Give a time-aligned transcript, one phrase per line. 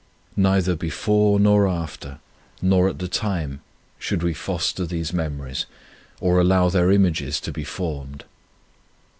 [0.35, 2.17] Neither before nor after,
[2.59, 3.61] nor at 30 Our Labour the time,
[3.99, 5.67] should we foster these memories
[6.19, 8.23] or allow their images to be formed.